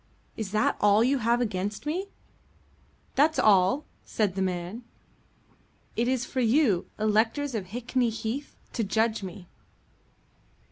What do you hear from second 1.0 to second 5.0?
you have against me?" "That's all," said the man.